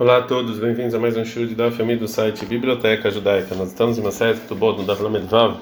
Olá 0.00 0.16
a 0.16 0.22
todos, 0.22 0.58
bem-vindos 0.58 0.94
a 0.94 0.98
mais 0.98 1.14
um 1.14 1.26
show 1.26 1.44
de 1.44 1.54
da 1.54 1.70
família 1.70 1.98
do 1.98 2.08
site 2.08 2.46
Biblioteca 2.46 3.10
Judaica. 3.10 3.54
Nós 3.54 3.68
estamos 3.68 3.98
em 3.98 4.00
uma 4.00 4.10
série 4.10 4.38
do 4.48 4.54
Bot 4.54 4.80
no 4.80 4.86
Daf 4.86 5.02
Vav, 5.02 5.58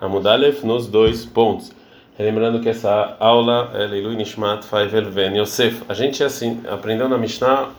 Amudalef, 0.00 0.64
nos 0.64 0.86
dois 0.86 1.26
pontos. 1.26 1.72
Lembrando 2.16 2.60
que 2.60 2.68
essa 2.68 3.16
aula 3.18 3.72
é 3.74 3.84
Leilu 3.88 4.12
Nishmat 4.12 4.64
Faivel 4.64 5.10
Ven 5.10 5.36
Yosef. 5.38 5.82
A 5.88 5.94
gente 5.94 6.22
assim 6.22 6.60
aprendeu 6.70 7.08
na 7.08 7.18
Mishnah, 7.18 7.70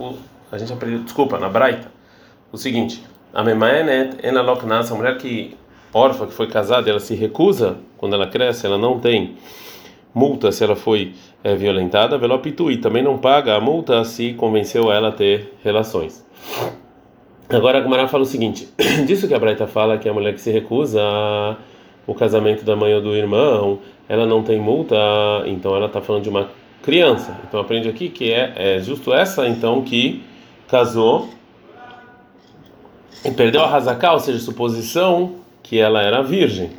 a 0.51 0.57
gente 0.57 0.73
aprendeu, 0.73 0.99
desculpa, 0.99 1.39
na 1.39 1.47
Braita, 1.47 1.89
o 2.51 2.57
seguinte: 2.57 3.01
a 3.33 3.41
Memaenet 3.41 4.17
Enalok 4.21 4.65
Nas, 4.65 4.91
a 4.91 4.95
mulher 4.95 5.17
que 5.17 5.55
órfã 5.93 6.27
que 6.27 6.33
foi 6.33 6.47
casada, 6.47 6.89
ela 6.89 6.99
se 6.99 7.15
recusa 7.15 7.77
quando 7.97 8.15
ela 8.15 8.27
cresce, 8.27 8.65
ela 8.65 8.77
não 8.77 8.99
tem 8.99 9.37
multa 10.13 10.51
se 10.51 10.63
ela 10.63 10.75
foi 10.75 11.13
é, 11.43 11.55
violentada, 11.55 12.17
velopitu 12.17 12.71
e 12.71 12.77
também 12.77 13.03
não 13.03 13.17
paga 13.17 13.55
a 13.55 13.61
multa 13.61 14.03
se 14.03 14.33
convenceu 14.33 14.91
ela 14.91 15.09
a 15.09 15.11
ter 15.11 15.53
relações. 15.63 16.25
Agora 17.49 17.79
a 17.79 17.81
Gumara 17.81 18.07
fala 18.07 18.23
o 18.23 18.25
seguinte: 18.25 18.67
disso 19.05 19.27
que 19.27 19.33
a 19.33 19.39
Braita 19.39 19.67
fala 19.67 19.97
que 19.97 20.07
a 20.07 20.13
mulher 20.13 20.33
que 20.33 20.41
se 20.41 20.51
recusa 20.51 21.01
o 22.07 22.13
casamento 22.13 22.63
da 22.63 22.75
mãe 22.75 22.93
ou 22.93 23.01
do 23.01 23.15
irmão, 23.15 23.79
ela 24.07 24.25
não 24.25 24.43
tem 24.43 24.59
multa, 24.59 24.95
então 25.45 25.75
ela 25.75 25.85
está 25.85 26.01
falando 26.01 26.23
de 26.23 26.29
uma 26.29 26.49
criança. 26.81 27.37
Então 27.47 27.59
aprende 27.59 27.87
aqui 27.87 28.09
que 28.09 28.31
é, 28.31 28.53
é 28.55 28.79
justo 28.79 29.13
essa 29.13 29.47
então 29.47 29.81
que 29.81 30.23
casou 30.67 31.29
e 33.23 33.31
perdeu 33.31 33.61
a 33.61 33.67
razaká, 33.67 34.13
ou 34.13 34.19
seja, 34.19 34.39
suposição 34.39 35.35
que 35.61 35.77
ela 35.77 36.01
era 36.01 36.23
virgem. 36.23 36.71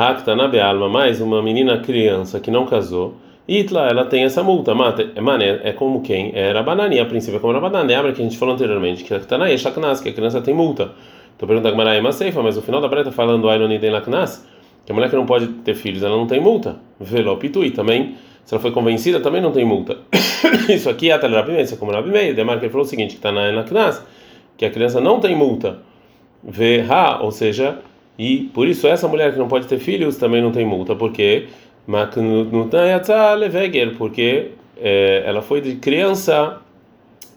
Hakta 0.00 0.36
na 0.36 0.46
Bealma, 0.46 0.88
mais 0.88 1.20
uma 1.20 1.42
menina 1.42 1.76
criança 1.78 2.38
que 2.38 2.52
não 2.52 2.64
casou, 2.64 3.16
Itla, 3.48 3.88
ela 3.88 4.04
tem 4.04 4.22
essa 4.22 4.44
multa. 4.44 4.72
Mané, 4.72 5.58
é 5.64 5.72
como 5.72 6.02
quem? 6.02 6.30
Era 6.36 6.62
banani, 6.62 7.00
a 7.00 7.04
princípio 7.04 7.38
é 7.38 7.40
como 7.40 7.56
a 7.56 7.60
banana. 7.60 7.82
Lembra 7.82 8.12
que 8.12 8.20
a 8.20 8.24
gente 8.24 8.38
falou 8.38 8.54
anteriormente 8.54 9.02
que 9.02 9.12
está 9.12 9.36
na 9.36 9.50
Eshaknas, 9.50 10.00
que 10.00 10.08
a 10.08 10.12
criança 10.12 10.40
tem 10.40 10.54
multa. 10.54 10.92
Então 11.36 11.48
pergunta 11.48 11.68
a 11.68 11.94
é 11.96 12.12
Seifa, 12.12 12.40
mas 12.44 12.56
o 12.56 12.62
final 12.62 12.80
da 12.80 12.86
breta 12.86 13.10
falando 13.10 13.50
Ailoni 13.50 13.80
den 13.80 13.90
Laknas, 13.90 14.46
que 14.86 14.92
a 14.92 14.94
mulher 14.94 15.10
que 15.10 15.16
não 15.16 15.26
pode 15.26 15.48
ter 15.64 15.74
filhos, 15.74 16.04
ela 16.04 16.16
não 16.16 16.28
tem 16.28 16.40
multa. 16.40 16.76
Veló 17.00 17.34
pitui 17.34 17.72
também. 17.72 18.14
Se 18.44 18.54
ela 18.54 18.62
foi 18.62 18.70
convencida, 18.70 19.18
também 19.18 19.40
não 19.42 19.50
tem 19.50 19.64
multa. 19.64 19.98
Isso 20.70 20.88
aqui 20.88 21.10
é 21.10 21.14
a 21.14 21.18
Rabi 21.18 21.60
isso 21.60 21.74
é 21.74 21.76
como 21.76 21.90
Rabi 21.90 22.10
Meir. 22.10 22.36
Demar 22.36 22.60
que 22.60 22.66
ele 22.66 22.70
falou 22.70 22.86
o 22.86 22.88
seguinte, 22.88 23.14
que 23.14 23.18
está 23.18 23.32
na 23.32 23.50
Laknas, 23.50 24.00
que 24.56 24.64
a 24.64 24.70
criança 24.70 25.00
não 25.00 25.18
tem 25.18 25.34
multa. 25.34 25.78
Verá, 26.40 27.18
ou 27.20 27.32
seja, 27.32 27.78
e 28.18 28.50
por 28.52 28.66
isso 28.66 28.86
essa 28.88 29.06
mulher 29.06 29.32
que 29.32 29.38
não 29.38 29.46
pode 29.46 29.66
ter 29.66 29.78
filhos 29.78 30.16
também 30.16 30.42
não 30.42 30.50
tem 30.50 30.66
multa, 30.66 30.96
porque 30.96 31.46
porque 33.96 34.50
é, 34.76 35.22
ela 35.24 35.40
foi 35.40 35.60
de 35.60 35.76
criança 35.76 36.60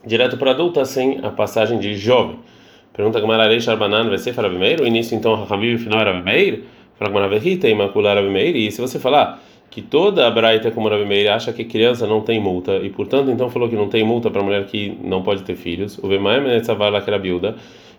direto 0.06 0.38
para 0.38 0.52
adulta 0.52 0.84
sem 0.84 1.20
a 1.24 1.30
passagem 1.30 1.80
de 1.80 1.96
jovem. 1.96 2.40
Pergunta 2.94 3.22
como 3.22 3.32
era 3.32 3.58
Sharbanan 3.60 4.10
vai 4.10 4.18
ser 4.18 4.32
Rabi 4.36 4.58
Meir? 4.58 4.82
O 4.82 4.88
início 4.88 5.16
então 5.16 5.46
Rabi 5.46 5.78
final 5.78 6.02
era 6.02 6.12
Rabi 6.12 6.26
Meir? 6.26 6.64
Fala 6.96 7.12
como 7.12 7.24
Rabi 7.24 7.60
e 7.64 7.74
macular 7.74 8.18
Rabi 8.18 8.30
Meir. 8.30 8.56
E 8.56 8.72
se 8.72 8.82
você 8.82 9.00
falar 9.00 9.42
que 9.70 9.82
toda 9.82 10.28
a 10.28 10.32
Braita 10.32 10.70
como 10.72 10.90
Rabi 10.90 11.06
Meir 11.06 11.32
acha 11.32 11.54
que 11.54 11.64
criança 11.64 12.06
não 12.06 12.20
tem 12.20 12.42
multa 12.42 12.76
e 12.78 12.90
portanto 12.90 13.32
então 13.32 13.50
falou 13.50 13.70
que 13.70 13.76
não 13.76 13.88
tem 13.88 14.04
multa 14.04 14.30
para 14.30 14.44
mulher 14.44 14.66
que 14.66 14.98
não 15.02 15.22
pode 15.22 15.44
ter 15.44 15.56
filhos. 15.56 15.98
O 16.00 16.08
Bemaim 16.08 16.42
que 17.02 17.10
era 17.10 17.18
biúda. 17.18 17.56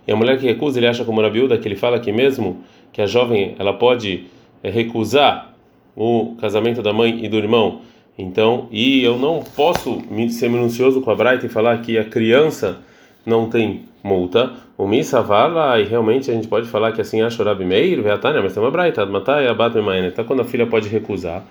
E 0.06 0.12
a 0.12 0.16
mulher 0.16 0.38
que 0.38 0.46
recusa, 0.46 0.78
ele 0.78 0.86
acha 0.86 1.04
como 1.04 1.20
Rabiuda, 1.20 1.58
que 1.58 1.68
ele 1.68 1.76
fala 1.76 1.98
que 2.00 2.10
mesmo 2.10 2.64
que 2.92 3.00
a 3.00 3.06
jovem 3.06 3.54
ela 3.58 3.72
pode 3.72 4.24
é, 4.62 4.70
recusar 4.70 5.54
o 5.96 6.36
casamento 6.40 6.82
da 6.82 6.92
mãe 6.92 7.24
e 7.24 7.28
do 7.28 7.36
irmão. 7.36 7.80
Então, 8.18 8.68
e 8.70 9.02
eu 9.02 9.18
não 9.18 9.42
posso 9.42 10.02
ser 10.30 10.50
minucioso 10.50 11.00
com 11.00 11.10
a 11.10 11.14
Braita 11.14 11.46
e 11.46 11.48
falar 11.48 11.78
que 11.78 11.96
a 11.96 12.04
criança 12.04 12.78
não 13.24 13.48
tem 13.48 13.84
multa. 14.02 14.52
O 14.76 14.86
Missa 14.86 15.22
vala, 15.22 15.80
e 15.80 15.84
realmente 15.84 16.30
a 16.30 16.34
gente 16.34 16.48
pode 16.48 16.66
falar 16.68 16.92
que 16.92 17.00
assim 17.00 17.22
acha 17.22 17.42
o 17.42 17.46
Rabi 17.46 17.64
Meir, 17.64 18.02
Veatânia, 18.02 18.42
mas 18.42 18.52
tem 18.52 18.62
uma 18.62 18.70
Braita, 18.70 19.06
Matai, 19.06 19.46
Abat 19.46 19.74
Memaene. 19.74 20.08
Então, 20.08 20.24
quando 20.24 20.40
a 20.40 20.44
filha 20.44 20.66
pode 20.66 20.88
recusar, 20.88 21.44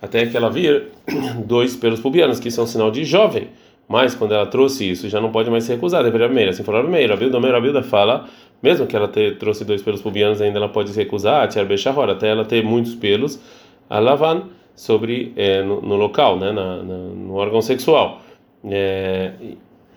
até 0.00 0.26
que 0.26 0.36
ela 0.36 0.50
vir 0.50 0.84
dois 1.44 1.76
pelos 1.76 2.00
pubianos, 2.00 2.40
que 2.40 2.50
são 2.50 2.66
sinal 2.66 2.90
de 2.90 3.04
jovem. 3.04 3.48
Mas 3.90 4.14
quando 4.14 4.32
ela 4.32 4.46
trouxe 4.46 4.88
isso, 4.88 5.08
já 5.08 5.20
não 5.20 5.32
pode 5.32 5.50
mais 5.50 5.64
ser 5.64 5.74
recusada. 5.74 6.06
É 6.06 6.12
primeira, 6.12 6.52
assim 6.52 6.62
falou 6.62 6.80
primeiro. 6.82 7.12
A 7.12 7.16
Bilda, 7.16 7.38
a 7.38 7.60
Bilda 7.60 7.82
fala, 7.82 8.24
mesmo 8.62 8.86
que 8.86 8.94
ela 8.94 9.08
ter, 9.08 9.36
trouxe 9.36 9.64
dois 9.64 9.82
pelos 9.82 10.00
pubianos, 10.00 10.40
ainda 10.40 10.60
ela 10.60 10.68
pode 10.68 10.90
se 10.90 10.96
recusar, 10.96 11.42
até 11.42 12.28
ela 12.28 12.44
ter 12.44 12.62
muitos 12.62 12.94
pelos, 12.94 13.40
a 13.88 13.98
lavan 13.98 14.44
sobre 14.76 15.32
é, 15.34 15.60
no, 15.62 15.80
no, 15.80 15.96
local, 15.96 16.38
né, 16.38 16.52
na, 16.52 16.76
na, 16.76 16.96
no 16.98 17.34
órgão 17.34 17.60
sexual. 17.60 18.20
É, 18.64 19.32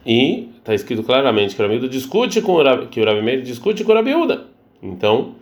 e 0.04 0.50
está 0.58 0.74
escrito 0.74 1.04
claramente 1.04 1.56
que 1.56 1.62
o 1.62 1.66
Rabiuda 1.66 1.88
discute 1.88 2.42
com 2.42 2.56
o 2.56 2.88
que 2.88 3.00
o 3.00 3.06
Rabi 3.06 3.42
discute 3.44 3.84
com 3.84 3.92
o 3.92 3.96
Rabiuda. 3.96 4.46
Então, 4.82 5.36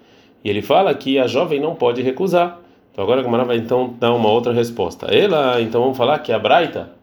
e 0.43 0.49
ele 0.49 0.61
fala 0.61 0.93
que 0.93 1.17
a 1.17 1.25
jovem 1.25 1.61
não 1.61 1.73
pode 1.73 2.01
recusar. 2.01 2.59
Então 2.91 3.01
agora 3.01 3.21
a 3.21 3.23
Gamara 3.23 3.45
vai 3.45 3.55
então 3.55 3.95
dar 3.97 4.13
uma 4.13 4.29
outra 4.29 4.51
resposta. 4.51 5.05
Ela, 5.05 5.61
então 5.61 5.81
vamos 5.81 5.97
falar 5.97 6.19
que 6.19 6.33
a 6.33 6.37
Braita 6.37 6.99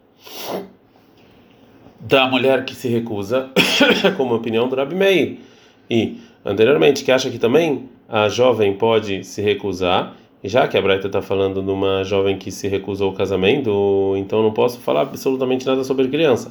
da 2.00 2.28
mulher 2.28 2.64
que 2.64 2.74
se 2.74 2.88
recusa, 2.88 3.50
como 4.16 4.34
a 4.34 4.36
opinião 4.36 4.68
do 4.68 4.76
Rabi 4.76 4.94
Meir. 4.94 5.38
E 5.90 6.18
anteriormente, 6.44 7.04
que 7.04 7.10
acha 7.10 7.30
que 7.30 7.38
também 7.38 7.88
a 8.08 8.28
jovem 8.28 8.74
pode 8.74 9.24
se 9.24 9.42
recusar, 9.42 10.14
e 10.42 10.48
já 10.48 10.68
que 10.68 10.76
a 10.76 10.82
Braita 10.82 11.08
está 11.08 11.20
falando 11.20 11.62
de 11.62 11.70
uma 11.70 12.04
jovem 12.04 12.38
que 12.38 12.50
se 12.50 12.68
recusou 12.68 13.08
ao 13.08 13.14
casamento, 13.14 14.14
então 14.16 14.42
não 14.42 14.52
posso 14.52 14.78
falar 14.80 15.02
absolutamente 15.02 15.66
nada 15.66 15.82
sobre 15.82 16.08
criança. 16.08 16.50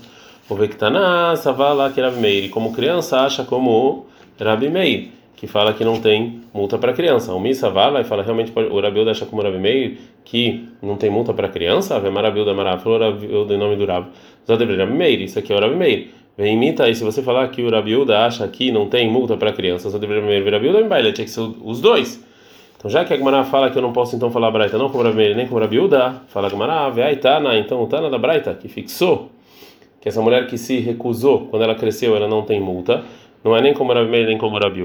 O 0.49 0.55
Vektaná, 0.55 1.35
Savala, 1.35 1.89
que 1.91 2.01
Rabi 2.01 2.19
Meir, 2.19 2.45
e 2.45 2.49
como 2.49 2.73
criança 2.73 3.21
acha 3.21 3.43
como 3.43 4.05
Rabi 4.39 4.69
Meir 4.69 5.16
que 5.37 5.45
fala 5.45 5.71
que 5.71 5.85
não 5.85 6.01
tem 6.01 6.41
multa 6.51 6.79
para 6.79 6.91
criança. 6.91 7.31
O 7.31 7.39
Misa 7.39 7.69
vai 7.69 8.01
e 8.01 8.03
fala 8.03 8.23
realmente 8.23 8.51
o 8.51 8.81
Rabiuda 8.81 9.11
acha 9.11 9.25
como 9.25 9.43
Rabi 9.43 9.59
Meir 9.59 9.97
que 10.25 10.67
não 10.81 10.97
tem 10.97 11.11
multa 11.11 11.31
para 11.31 11.47
criança. 11.47 11.95
Ave 11.95 12.09
Marabilda 12.09 12.55
Marav, 12.55 12.81
falou 12.81 12.99
Rabiuda 12.99 13.53
em 13.53 13.57
nome 13.57 13.75
do 13.75 13.85
Rab. 13.85 14.07
Zadebre 14.45 14.75
Rabi 14.75 14.93
Meir, 14.93 15.21
isso 15.21 15.37
aqui 15.37 15.53
é 15.53 15.55
o 15.55 15.59
Rabi 15.59 15.75
Meir. 15.75 16.07
Vem 16.35 16.55
imita 16.55 16.85
aí, 16.85 16.95
se 16.95 17.03
você 17.03 17.21
falar 17.21 17.47
que 17.49 17.61
o 17.61 17.69
Rabiuda 17.69 18.25
acha 18.25 18.47
que 18.47 18.71
não 18.71 18.89
tem 18.89 19.07
multa 19.09 19.37
para 19.37 19.53
criança, 19.53 19.89
Zadebre 19.91 20.15
Rabi 20.15 20.27
Meir 20.27 20.47
e 20.47 20.49
Rabiuda, 20.49 20.83
baile, 20.85 21.13
tinha 21.13 21.25
que 21.25 21.31
ser 21.31 21.47
os 21.63 21.79
dois. 21.79 22.23
Então, 22.75 22.89
já 22.89 23.05
que 23.05 23.13
a 23.13 23.17
Gemara 23.17 23.43
fala 23.43 23.69
que 23.69 23.77
eu 23.77 23.81
não 23.81 23.93
posso 23.93 24.15
então 24.15 24.31
falar 24.31 24.49
Braita 24.49 24.77
não 24.77 24.89
como 24.89 25.03
Rabi 25.03 25.17
Meir 25.17 25.35
nem 25.35 25.45
como 25.45 25.61
Rabiuda, 25.61 26.23
fala 26.29 26.47
a 26.47 26.49
Gemara, 26.49 26.89
vai 26.89 27.15
Tana, 27.15 27.57
então 27.59 27.81
o 27.83 27.85
Tana 27.85 28.09
da 28.09 28.17
Braita, 28.17 28.55
que 28.55 28.67
fixou 28.67 29.29
que 30.01 30.09
essa 30.09 30.21
mulher 30.21 30.47
que 30.47 30.57
se 30.57 30.79
recusou 30.79 31.47
quando 31.47 31.61
ela 31.61 31.75
cresceu, 31.75 32.15
ela 32.15 32.27
não 32.27 32.41
tem 32.41 32.59
multa 32.59 33.03
não 33.47 33.55
é 33.55 33.61
nem 33.61 33.73
como 33.73 33.93
Rabi 33.93 34.09
Meir 34.09 34.27
nem 34.27 34.37
como 34.37 34.59
Rabi. 34.59 34.81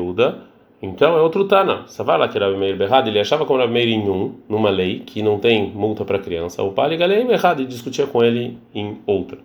Então 0.81 1.17
é 1.17 1.21
outro 1.21 1.45
Tana. 1.47 1.83
Savala 1.89 2.29
que 2.29 2.39
Rabi 2.39 2.57
Meir 2.57 2.81
errado, 2.81 3.09
ele 3.09 3.19
achava 3.19 3.45
como 3.45 3.59
Rabi 3.59 3.73
Meir 3.73 3.89
em 3.89 4.09
um, 4.09 4.35
numa 4.49 4.71
lei 4.71 5.01
que 5.01 5.21
não 5.21 5.41
tem 5.41 5.73
multa 5.75 6.05
para 6.05 6.21
criança. 6.21 6.63
O 6.63 6.71
pai 6.71 6.97
Galei 6.97 7.27
errado 7.29 7.61
e 7.61 7.67
discutia 7.67 8.07
com 8.07 8.23
ele 8.23 8.57
em 8.73 8.99
outra. 9.05 9.39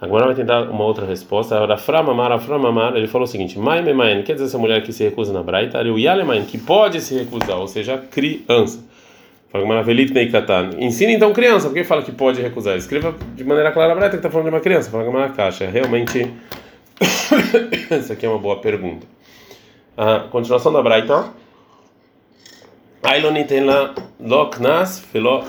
Agora 0.00 0.26
vai 0.26 0.36
tentar 0.36 0.70
uma 0.70 0.84
outra 0.84 1.04
resposta. 1.04 1.66
Raframamar, 1.66 2.30
Raframamar, 2.30 2.94
ele 2.94 3.08
falou 3.08 3.24
o 3.24 3.28
seguinte: 3.28 3.58
Mai 3.58 3.82
Memain, 3.82 4.22
quer 4.22 4.34
dizer 4.34 4.44
essa 4.44 4.58
mulher 4.58 4.84
que 4.84 4.92
se 4.92 5.02
recusa 5.02 5.32
na 5.32 5.42
Braita, 5.42 5.82
o 5.82 5.98
Yalemain, 5.98 6.44
que 6.44 6.58
pode 6.58 7.00
se 7.00 7.18
recusar, 7.18 7.58
ou 7.58 7.66
seja, 7.66 7.98
criança. 7.98 8.86
Ensina 10.78 11.10
então 11.10 11.32
criança, 11.32 11.66
porque 11.68 11.82
fala 11.82 12.02
que 12.02 12.12
pode 12.12 12.40
recusar. 12.40 12.76
Escreva 12.76 13.16
de 13.34 13.42
maneira 13.42 13.72
clara 13.72 13.92
a 13.92 13.96
Braita 13.96 14.12
que 14.12 14.18
está 14.18 14.30
falando 14.30 14.46
de 14.46 14.54
uma 14.54 14.60
criança. 14.60 14.88
Fala 14.88 15.08
uma 15.08 15.30
caixa. 15.30 15.66
Realmente 15.66 16.30
essa 17.90 18.12
aqui 18.12 18.26
é 18.26 18.28
uma 18.28 18.38
boa 18.38 18.60
pergunta. 18.60 19.06
A 19.96 20.20
continuação 20.20 20.72
da 20.72 20.82
Braita. 20.82 21.32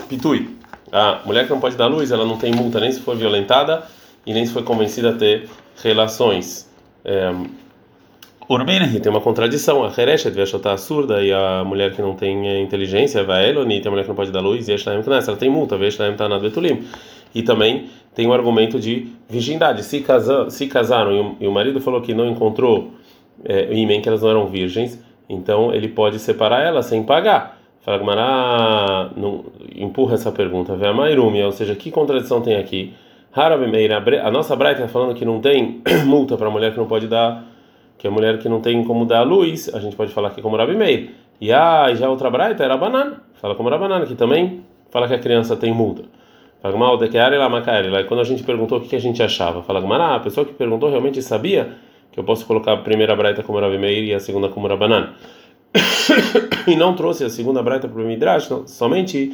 Pitui. 0.08 0.56
A 0.92 1.20
mulher 1.24 1.44
que 1.44 1.50
não 1.50 1.60
pode 1.60 1.76
dar 1.76 1.86
luz, 1.86 2.10
ela 2.10 2.24
não 2.24 2.36
tem 2.36 2.52
multa 2.52 2.80
nem 2.80 2.90
se 2.90 3.00
for 3.00 3.16
violentada 3.16 3.84
e 4.26 4.32
nem 4.32 4.44
se 4.44 4.52
foi 4.52 4.62
convencida 4.62 5.10
a 5.10 5.12
ter 5.14 5.48
relações. 5.82 6.68
É, 7.04 7.32
tem 9.00 9.10
uma 9.10 9.20
contradição. 9.20 9.84
A 9.84 9.92
Hereshet 9.96 10.34
vai 10.34 10.42
surda 10.76 11.22
e 11.22 11.32
a 11.32 11.62
mulher 11.64 11.94
que 11.94 12.02
não 12.02 12.16
tem 12.16 12.60
inteligência, 12.60 13.22
vai 13.22 13.48
Eloni, 13.48 13.80
tem 13.80 13.88
a 13.88 13.90
mulher 13.90 14.02
que 14.02 14.08
não 14.08 14.16
pode 14.16 14.32
dar 14.32 14.40
luz 14.40 14.68
e 14.68 14.72
ela 15.30 15.38
tem 15.38 15.48
multa. 15.48 16.80
E 17.34 17.42
também 17.42 17.88
tem 18.14 18.26
o 18.26 18.32
argumento 18.32 18.78
de 18.78 19.08
virgindade. 19.28 19.82
Se, 19.84 20.00
casa, 20.00 20.50
se 20.50 20.66
casaram 20.66 21.36
e 21.40 21.46
o, 21.46 21.52
marido 21.52 21.80
falou 21.80 22.00
que 22.00 22.12
não 22.12 22.28
encontrou 22.28 22.90
é, 23.44 23.72
imen, 23.72 24.00
que 24.00 24.08
elas 24.08 24.22
não 24.22 24.30
eram 24.30 24.46
virgens, 24.46 25.02
então 25.28 25.72
ele 25.72 25.88
pode 25.88 26.18
separar 26.18 26.62
elas 26.62 26.86
sem 26.86 27.02
pagar. 27.02 27.58
Fala 27.80 27.96
Gmará, 27.98 29.10
empurra 29.74 30.14
essa 30.14 30.30
pergunta. 30.30 30.76
Vê 30.76 30.86
a 30.86 30.92
Mairumi, 30.92 31.42
ou 31.42 31.52
seja, 31.52 31.74
que 31.74 31.90
contradição 31.90 32.42
tem 32.42 32.56
aqui? 32.56 32.92
A 33.32 34.30
nossa 34.30 34.56
Braita 34.56 34.82
está 34.82 34.92
falando 34.92 35.14
que 35.14 35.24
não 35.24 35.40
tem 35.40 35.80
multa 36.04 36.36
para 36.36 36.48
a 36.48 36.50
mulher 36.50 36.72
que 36.72 36.78
não 36.78 36.86
pode 36.86 37.06
dar, 37.06 37.44
que 37.96 38.06
a 38.06 38.10
mulher 38.10 38.38
que 38.38 38.48
não 38.48 38.60
tem 38.60 38.82
como 38.84 39.06
dar 39.06 39.20
a 39.20 39.22
luz, 39.22 39.72
a 39.72 39.78
gente 39.78 39.94
pode 39.94 40.12
falar 40.12 40.30
que 40.30 40.40
é 40.40 40.42
como 40.42 40.56
Rabi 40.56 40.74
Meir. 40.74 41.10
E 41.40 41.52
a, 41.52 41.94
já 41.94 42.10
outra 42.10 42.28
Braita 42.28 42.62
era 42.64 42.76
banana, 42.76 43.22
fala 43.34 43.54
como 43.54 43.70
banana, 43.70 44.04
que 44.04 44.14
também 44.14 44.62
fala 44.90 45.08
que 45.08 45.14
a 45.14 45.18
criança 45.18 45.56
tem 45.56 45.72
multa. 45.72 46.02
Fala 46.62 46.74
área 47.22 47.38
lá 47.38 48.04
quando 48.04 48.20
a 48.20 48.24
gente 48.24 48.42
perguntou 48.42 48.78
o 48.78 48.80
que 48.82 48.94
a 48.94 49.00
gente 49.00 49.22
achava, 49.22 49.62
fala 49.62 49.80
Gmará, 49.80 50.16
a 50.16 50.20
pessoa 50.20 50.44
que 50.44 50.52
perguntou 50.52 50.90
realmente 50.90 51.22
sabia 51.22 51.76
que 52.12 52.20
eu 52.20 52.24
posso 52.24 52.44
colocar 52.46 52.72
a 52.74 52.76
primeira 52.76 53.16
braita 53.16 53.42
como 53.42 53.58
Rabi 53.58 53.78
Meir 53.78 54.04
e 54.04 54.14
a 54.14 54.20
segunda 54.20 54.48
como 54.48 54.66
Rabanan. 54.66 55.14
e 56.66 56.76
não 56.76 56.94
trouxe 56.94 57.24
a 57.24 57.30
segunda 57.30 57.62
braita 57.62 57.88
para 57.88 58.02
o 58.02 58.04
Midrash, 58.04 58.50
não, 58.50 58.66
somente 58.66 59.32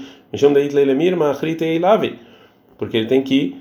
porque 2.78 2.96
ele 2.96 3.06
tem 3.06 3.22
que 3.22 3.56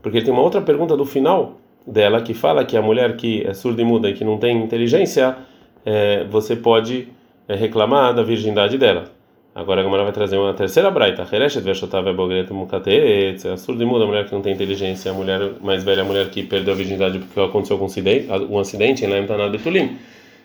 porque 0.00 0.18
ele 0.18 0.24
tem 0.24 0.32
uma 0.32 0.42
outra 0.42 0.62
pergunta 0.62 0.96
do 0.96 1.04
final 1.04 1.60
dela 1.86 2.22
que 2.22 2.32
fala 2.32 2.64
que 2.64 2.76
a 2.76 2.82
mulher 2.82 3.16
que 3.16 3.46
é 3.46 3.52
surda 3.52 3.82
e 3.82 3.84
muda 3.84 4.08
e 4.08 4.14
que 4.14 4.24
não 4.24 4.38
tem 4.38 4.62
inteligência, 4.62 5.36
é, 5.84 6.24
você 6.24 6.56
pode 6.56 7.08
é, 7.48 7.54
reclamar 7.54 8.14
da 8.14 8.22
virgindade 8.22 8.78
dela. 8.78 9.04
Agora 9.52 9.80
a 9.80 9.84
Gamara 9.84 10.04
vai 10.04 10.12
trazer 10.12 10.38
uma 10.38 10.54
terceira 10.54 10.92
braita. 10.92 11.26
Hereshet 11.30 11.64
veshotav 11.64 12.06
ebogret 12.06 12.52
mukatet. 12.52 13.48
A 13.48 13.56
surda 13.56 13.82
e 13.82 13.86
muda, 13.86 14.04
a 14.04 14.06
mulher 14.06 14.24
que 14.24 14.32
não 14.32 14.40
tem 14.40 14.52
inteligência, 14.52 15.10
a 15.10 15.14
mulher 15.14 15.54
mais 15.60 15.82
velha, 15.82 16.02
a 16.02 16.04
mulher 16.04 16.30
que 16.30 16.44
perdeu 16.44 16.72
a 16.72 16.76
virgindade 16.76 17.18
porque 17.18 17.40
aconteceu 17.40 17.76
um 17.80 17.84
acidente, 17.84 18.28
um 18.48 18.58
acidente 18.60 19.04
em 19.04 19.08
Laim 19.08 19.26
Tanad 19.26 19.50
Betulim. 19.50 19.98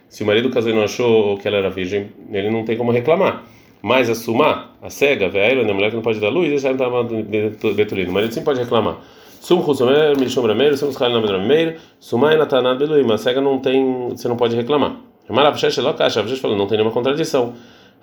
Se 0.10 0.24
o 0.24 0.26
marido 0.26 0.50
casou 0.50 0.72
e 0.72 0.74
não 0.74 0.84
achou 0.84 1.38
que 1.38 1.48
ela 1.48 1.58
era 1.58 1.70
virgem, 1.70 2.10
ele 2.32 2.50
não 2.50 2.66
tem 2.66 2.76
como 2.76 2.92
reclamar. 2.92 3.44
Mas 3.80 4.10
a 4.10 4.16
sumá, 4.16 4.72
a 4.82 4.90
cega, 4.90 5.30
velha, 5.30 5.62
a 5.62 5.74
mulher 5.74 5.92
que 5.92 5.96
não 5.96 6.02
pode 6.02 6.20
dar 6.20 6.30
luz, 6.30 6.64
não 6.64 6.72
estava 6.72 7.04
Betulim. 7.04 8.06
O 8.06 8.12
marido 8.12 8.34
sim 8.34 8.44
pode 8.44 8.60
reclamar. 8.60 8.98
Sum 9.40 9.64
chusumer, 9.64 10.18
milishom 10.18 10.48
rameiro, 10.48 10.76
sum 10.76 10.92
schal 10.92 11.12
named 11.12 11.32
rameiro, 11.32 11.76
sumai 12.00 12.36
natanad 12.38 12.80
beluim. 12.80 13.12
A 13.14 13.18
cega 13.20 13.40
não 13.40 13.60
tem, 13.60 14.10
você 14.10 14.28
não 14.28 14.36
pode 14.36 14.56
reclamar. 14.56 14.96
Marav 15.30 15.56
shesh 15.60 15.78
elokash, 15.78 16.16
Rav 16.16 16.28
falou, 16.38 16.58
não 16.58 16.66
tem 16.66 16.78
nenhuma 16.78 16.92
contradição. 16.92 17.54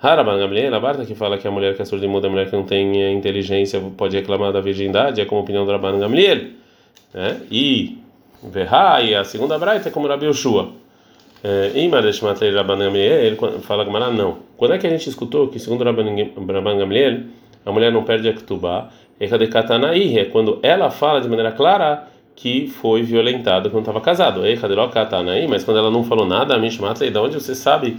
Haraban 0.03 0.37
Gamliel, 0.37 0.75
a 0.75 0.79
Barta 0.81 1.05
que 1.05 1.15
fala 1.15 1.37
que 1.37 1.47
a 1.47 1.51
mulher 1.51 1.75
que 1.75 1.81
é 1.81 1.85
surda 1.85 2.05
e 2.05 2.09
muda, 2.09 2.27
a 2.27 2.29
mulher 2.29 2.49
que 2.49 2.55
não 2.55 2.63
tem 2.63 3.01
eh, 3.01 3.11
inteligência 3.13 3.79
pode 3.95 4.17
reclamar 4.17 4.51
da 4.51 4.59
virgindade, 4.59 5.21
é 5.21 5.25
como 5.25 5.39
a 5.39 5.43
opinião 5.45 5.65
do 5.65 5.71
Rabban 5.71 5.97
Gamliel. 5.97 6.47
Né? 7.13 7.37
E 7.49 7.97
Verrai, 8.43 9.15
a 9.15 9.23
segunda 9.23 9.57
Braita 9.57 9.87
é 9.87 9.91
como 9.93 10.05
Rabi 10.05 10.25
Yoshua. 10.25 10.71
Eh, 11.41 11.71
Imadeshmatlei 11.75 12.51
Rabban 12.51 12.79
Gamliel, 12.79 13.19
ele 13.23 13.37
fala 13.61 13.85
Gamara, 13.85 14.11
não. 14.11 14.39
Quando 14.57 14.73
é 14.73 14.77
que 14.77 14.85
a 14.85 14.89
gente 14.89 15.07
escutou 15.07 15.47
que, 15.47 15.57
segundo 15.57 15.85
Rabban 15.85 16.77
Gamliel, 16.77 17.21
a 17.65 17.71
mulher 17.71 17.89
não 17.89 18.03
perde 18.03 18.27
a 18.27 18.33
Ketubá? 18.33 18.89
É 19.17 20.25
quando 20.25 20.59
ela 20.61 20.89
fala 20.89 21.21
de 21.21 21.29
maneira 21.29 21.53
clara 21.53 22.09
que 22.35 22.67
foi 22.67 23.03
violentada 23.03 23.69
quando 23.69 23.83
estava 23.83 24.01
casado. 24.01 24.41
Mas 25.47 25.63
quando 25.63 25.77
ela 25.77 25.89
não 25.89 26.03
falou 26.03 26.25
nada, 26.25 26.55
a 26.55 26.57
Mishmatlei, 26.57 27.09
de 27.09 27.17
onde 27.17 27.35
você 27.35 27.55
sabe 27.55 27.95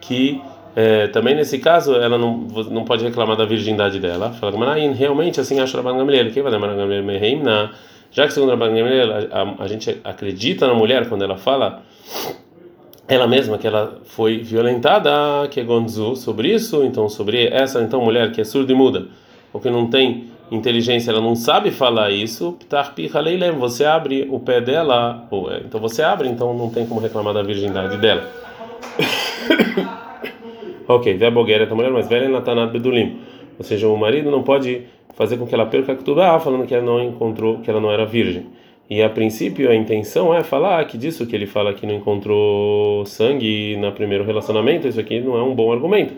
que 0.00 0.40
é, 0.76 1.06
também 1.08 1.36
nesse 1.36 1.58
caso 1.58 1.94
ela 1.94 2.18
não, 2.18 2.38
não 2.70 2.84
pode 2.84 3.04
reclamar 3.04 3.36
da 3.36 3.44
virgindade 3.44 4.00
dela. 4.00 4.32
Fala 4.32 4.52
que 4.52 4.88
realmente 4.88 5.40
assim 5.40 5.60
acha 5.60 5.76
Rabban 5.76 5.98
Gamliel. 5.98 6.30
Quem 6.32 6.42
vai 6.42 6.50
dar 6.50 6.58
Rabban 6.58 6.76
Gamliel 6.76 7.70
Já 8.10 8.26
que 8.26 8.32
segundo 8.32 8.50
Rabban 8.50 8.74
Gamliel 8.74 9.12
a, 9.30 9.62
a, 9.62 9.68
gente 9.68 10.00
acredita 10.02 10.66
na 10.66 10.74
mulher 10.74 11.08
quando 11.08 11.22
ela 11.22 11.36
fala 11.36 11.82
ela 13.06 13.26
mesma 13.26 13.58
que 13.58 13.66
ela 13.66 14.00
foi 14.04 14.38
violentada, 14.38 15.46
que 15.48 15.60
é 15.60 15.64
Gonzu 15.64 16.16
sobre 16.16 16.52
isso, 16.52 16.82
então 16.84 17.08
sobre 17.08 17.46
essa 17.48 17.80
então 17.82 18.00
mulher 18.00 18.32
que 18.32 18.40
é 18.40 18.44
surda 18.44 18.72
e 18.72 18.74
muda, 18.74 19.08
ou 19.52 19.60
que 19.60 19.68
não 19.68 19.88
tem 19.88 20.30
inteligência, 20.50 21.10
ela 21.10 21.20
não 21.20 21.36
sabe 21.36 21.70
falar 21.70 22.10
isso, 22.10 22.56
você 23.58 23.84
abre 23.84 24.26
o 24.30 24.40
pé 24.40 24.60
dela, 24.60 25.26
ou, 25.30 25.52
é, 25.52 25.58
então 25.58 25.78
você 25.80 26.02
abre, 26.02 26.28
então 26.28 26.54
não 26.54 26.70
tem 26.70 26.86
como 26.86 27.00
reclamar 27.00 27.34
da 27.34 27.42
virgindade 27.42 27.98
dela. 27.98 28.26
Ok, 30.86 31.18
a 31.22 31.30
bogueira 31.30 31.70
a 31.70 31.74
mulher 31.74 31.90
mais 31.90 32.08
velha 32.08 32.28
na 32.28 32.40
Tanat 32.40 32.70
Bedulim. 32.70 33.18
Ou 33.58 33.64
seja, 33.64 33.88
o 33.88 33.96
marido 33.96 34.30
não 34.30 34.42
pode 34.42 34.82
fazer 35.14 35.36
com 35.38 35.46
que 35.46 35.54
ela 35.54 35.66
perca 35.66 35.92
a 35.92 35.96
Ketubah 35.96 36.38
falando 36.40 36.66
que 36.66 36.74
ela 36.74 36.84
não 36.84 37.02
encontrou, 37.02 37.60
que 37.60 37.70
ela 37.70 37.80
não 37.80 37.90
era 37.90 38.04
virgem. 38.04 38.46
E 38.90 39.02
a 39.02 39.08
princípio 39.08 39.70
a 39.70 39.74
intenção 39.74 40.34
é 40.34 40.42
falar 40.42 40.84
que 40.84 40.98
disso 40.98 41.26
que 41.26 41.34
ele 41.34 41.46
fala 41.46 41.72
que 41.72 41.86
não 41.86 41.94
encontrou 41.94 43.06
sangue 43.06 43.76
no 43.76 43.90
primeiro 43.92 44.24
relacionamento, 44.24 44.86
isso 44.86 45.00
aqui 45.00 45.20
não 45.20 45.38
é 45.38 45.42
um 45.42 45.54
bom 45.54 45.72
argumento. 45.72 46.14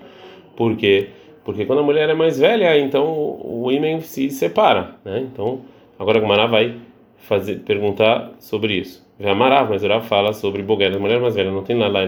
Por 0.57 0.75
quê? 0.77 1.09
Porque 1.45 1.65
quando 1.65 1.79
a 1.79 1.83
mulher 1.83 2.09
é 2.09 2.15
mais 2.15 2.41
velha, 2.41 2.77
então 2.77 3.39
o 3.45 3.71
imen 3.71 4.01
se 4.01 4.31
separa, 4.31 4.97
né? 5.05 5.25
Então, 5.33 5.61
agora 5.97 6.19
a 6.19 6.21
Gumara 6.21 6.49
vai 6.49 6.75
fazer 7.19 7.61
perguntar 7.61 8.33
sobre 8.41 8.75
isso. 8.75 9.07
Vê 9.19 9.29
Amarav, 9.29 9.71
mas 9.71 9.85
Urav 9.85 10.05
fala 10.07 10.33
sobre 10.33 10.63
bogueira, 10.63 10.97
a 10.97 10.99
mulher 10.99 11.21
mais 11.21 11.37
velha 11.37 11.53
não 11.53 11.63
tem 11.63 11.77
lá 11.77 11.87
lá. 11.87 12.01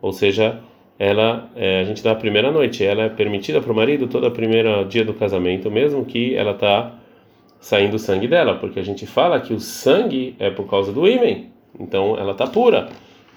Ou 0.00 0.12
seja, 0.12 0.60
ela 0.98 1.48
é, 1.54 1.80
a 1.80 1.84
gente 1.84 2.02
dá 2.02 2.12
a 2.12 2.14
primeira 2.16 2.50
noite, 2.50 2.84
ela 2.84 3.04
é 3.04 3.08
permitida 3.08 3.60
para 3.60 3.72
o 3.72 3.76
marido 3.76 4.08
todo 4.08 4.26
o 4.26 4.30
primeiro 4.30 4.84
dia 4.84 5.04
do 5.04 5.14
casamento, 5.14 5.70
mesmo 5.70 6.04
que 6.04 6.34
ela 6.34 6.52
está 6.52 6.92
saindo 7.60 7.94
o 7.94 7.98
sangue 7.98 8.26
dela, 8.26 8.56
porque 8.56 8.80
a 8.80 8.84
gente 8.84 9.06
fala 9.06 9.40
que 9.40 9.52
o 9.52 9.60
sangue 9.60 10.34
é 10.38 10.50
por 10.50 10.68
causa 10.68 10.92
do 10.92 11.06
ímen, 11.06 11.50
então 11.78 12.16
ela 12.18 12.32
está 12.32 12.46
pura. 12.46 12.88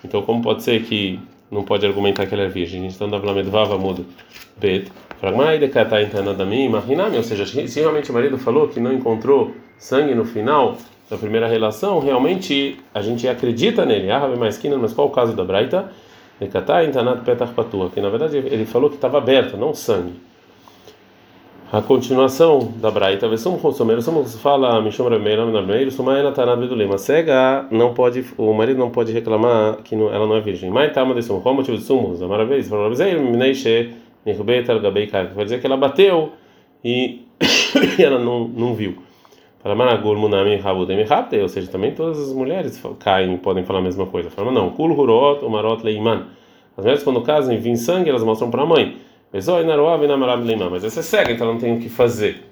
Então 0.04 0.22
como 0.24 0.42
pode 0.42 0.64
ser 0.64 0.82
que 0.84 1.20
não 1.52 1.64
pode 1.64 1.86
argumentar 1.86 2.26
que 2.26 2.34
ela 2.34 2.44
é 2.44 2.48
virgem? 2.48 2.80
A 2.80 2.84
gente 2.84 2.94
está 2.94 3.06
andando 3.06 3.32
medvava 3.34 3.78
mudo 3.78 4.06
bet 4.58 4.88
imaginame, 6.66 7.18
ou 7.18 7.24
seja, 7.24 7.46
se 7.46 7.80
realmente 7.80 8.10
o 8.10 8.14
marido 8.14 8.40
falou 8.40 8.68
que 8.68 8.80
não 8.80 8.92
encontrou 8.92 9.52
sangue 9.78 10.16
no 10.16 10.26
final 10.26 10.78
da 11.08 11.18
primeira 11.18 11.48
relação, 11.48 12.00
realmente 12.00 12.80
a 12.94 13.02
gente 13.02 13.28
acredita 13.28 13.86
nele. 13.86 14.10
Ah, 14.10 14.28
mas 14.38 14.94
qual 14.94 15.08
o 15.08 15.12
caso 15.12 15.36
da 15.36 15.44
Braita? 15.44 15.92
Nekatá 16.42 16.84
entanat 16.84 17.24
petach 17.24 17.54
patua, 17.54 17.92
que 17.92 18.02
na 18.02 18.10
verdade 18.10 18.36
ele 18.38 18.66
falou 18.66 18.90
que 18.90 18.96
estava 18.96 19.20
aberto, 19.20 19.56
não 19.58 19.76
sangue. 19.76 20.20
A 21.72 21.82
continuação 21.82 22.74
da 22.82 22.90
Braita, 22.90 23.30
Vesum 23.30 23.52
Rosomeiro, 23.52 24.02
somos 24.02 24.36
fala 24.42 24.82
Mishom 24.82 25.08
Rameiro, 25.08 25.50
Nameiro, 25.52 25.92
Sumaena 25.92 26.32
Tanad 26.32 26.60
Bedulema. 26.60 26.98
Cega 26.98 27.66
não 27.72 27.94
pode, 27.94 28.26
o 28.38 28.52
marido 28.54 28.78
não 28.78 28.90
pode 28.90 29.14
reclamar 29.14 29.78
que 29.84 29.96
não, 29.96 30.14
ela 30.14 30.26
não 30.26 30.36
é 30.36 30.42
virgem. 30.42 30.70
Mas 30.70 30.92
de 30.92 31.24
Sum, 31.24 31.40
qual 31.40 31.54
o 31.54 31.58
motivo 31.58 31.78
de 31.78 31.84
Sumos? 31.84 32.22
A 32.22 32.28
maravilha, 32.28 32.62
falou 32.64 32.86
Rabizeir, 32.86 33.22
Mineixe, 33.22 33.94
Nirbetar, 34.26 34.80
Gabei. 34.82 35.08
Quer 35.08 35.32
dizer 35.44 35.62
que 35.62 35.68
ela 35.68 35.78
bateu 35.78 36.34
e 36.84 37.26
ela 38.00 38.20
não, 38.20 38.48
não 38.48 38.74
viu. 38.74 38.96
Ou 41.42 41.50
seja, 41.50 41.70
também 41.70 41.92
todas 41.94 42.20
as 42.20 42.34
mulheres 42.34 42.82
caem, 43.00 43.38
podem 43.38 43.64
falar 43.64 43.80
a 43.80 43.84
mesma 43.84 44.08
coisa. 44.08 44.30
Fala, 44.30 44.52
não, 44.52 44.72
Kul 44.72 44.92
Hurot, 44.92 45.46
Umarot 45.46 45.84
Leiman. 45.84 46.26
As 46.76 46.84
mulheres, 46.84 47.04
quando 47.04 47.22
casam 47.22 47.54
e 47.54 47.58
vêm 47.58 47.76
sangue, 47.76 48.10
elas 48.10 48.24
mostram 48.24 48.50
para 48.50 48.64
a 48.64 48.66
mãe. 48.66 48.98
Mas 50.70 50.84
essa 50.84 51.00
é 51.00 51.04
cega, 51.04 51.32
então 51.32 51.46
ela 51.46 51.54
não 51.54 51.62
tem 51.62 51.78
o 51.78 51.80
que 51.80 51.90
fazer. 51.90 52.44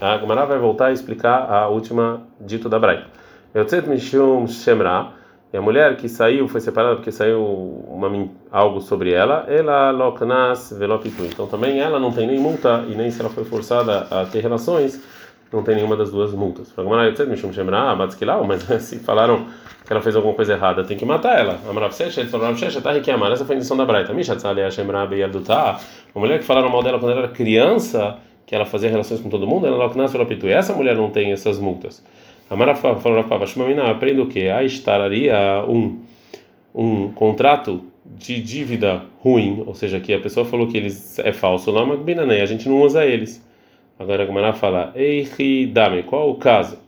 A 0.00 0.16
Gamara 0.16 0.46
vai 0.46 0.58
voltar 0.58 0.86
a 0.86 0.92
explicar 0.92 1.50
a 1.50 1.68
última 1.68 2.22
dito 2.40 2.68
da 2.68 2.78
Braita. 2.78 3.06
Yotzet 3.54 3.88
Mishum 3.88 4.46
Shemra, 4.48 5.12
e 5.52 5.56
a 5.56 5.62
mulher 5.62 5.96
que 5.96 6.08
saiu, 6.08 6.48
foi 6.48 6.60
separada 6.60 6.96
porque 6.96 7.12
saiu 7.12 7.44
uma, 7.86 8.10
algo 8.50 8.80
sobre 8.80 9.12
ela, 9.12 9.44
ela 9.46 9.92
loknas 9.92 10.74
velopitu. 10.76 11.22
Então 11.26 11.46
também 11.46 11.78
ela 11.78 12.00
não 12.00 12.10
tem 12.10 12.26
nem 12.26 12.40
multa 12.40 12.84
e 12.88 12.96
nem 12.96 13.08
se 13.12 13.20
ela 13.20 13.30
foi 13.30 13.44
forçada 13.44 14.08
a 14.10 14.24
ter 14.24 14.40
relações 14.40 15.00
não 15.54 15.62
tem 15.62 15.76
nenhuma 15.76 15.96
das 15.96 16.10
duas 16.10 16.32
multas. 16.32 16.72
Mas 16.76 16.86
se 18.82 18.98
falaram 19.00 19.46
que 19.84 19.92
ela 19.92 20.02
fez 20.02 20.16
alguma 20.16 20.34
coisa 20.34 20.54
errada, 20.54 20.84
tem 20.84 20.96
que 20.96 21.04
matar 21.04 21.38
ela. 21.38 21.54
Tá 21.54 21.70
Essa 23.34 23.44
foi 23.44 23.54
a 23.54 23.58
intenção 23.58 23.76
da 23.76 23.84
Braita. 23.84 24.12
Uma 24.12 24.20
mulher 26.14 26.38
que 26.38 26.44
falaram 26.44 26.70
mal 26.70 26.82
dela 26.82 26.98
quando 26.98 27.12
ela 27.12 27.22
era 27.22 27.28
criança, 27.28 28.18
que 28.46 28.54
ela 28.54 28.64
fazia 28.64 28.90
relações 28.90 29.20
com 29.20 29.28
todo 29.28 29.46
mundo, 29.46 29.66
ela 29.66 29.76
não 29.76 29.84
Essa 30.48 30.72
mulher 30.72 30.96
não 30.96 31.10
tem 31.10 31.32
essas 31.32 31.58
multas. 31.58 32.04
Amara 32.50 32.74
falou 32.74 33.22
Rapava, 33.22 33.46
aprende 33.90 34.20
o 34.20 34.26
que? 34.26 34.48
A 34.48 34.62
estararia 34.62 35.64
um, 35.66 35.98
um 36.74 37.10
contrato 37.12 37.82
de 38.04 38.40
dívida 38.40 39.02
ruim, 39.18 39.62
ou 39.66 39.74
seja, 39.74 39.98
que 39.98 40.12
a 40.12 40.20
pessoa 40.20 40.44
falou 40.44 40.66
que 40.66 40.76
eles 40.76 41.18
é 41.18 41.32
falso 41.32 41.70
lá, 41.70 41.86
mas 41.86 42.00
a 42.42 42.46
gente 42.46 42.68
não 42.68 42.82
usa 42.82 43.04
eles. 43.04 43.42
Agora 43.98 44.24
a 44.24 44.26
Gemara 44.26 44.52
fala, 44.52 44.92
Eichi 44.96 45.66
Dame, 45.66 46.02
qual 46.02 46.28
o 46.28 46.34
caso? 46.34 46.78